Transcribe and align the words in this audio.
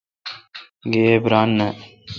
گیب 0.93 1.23
ران 1.31 1.49
نان۔ 1.57 1.73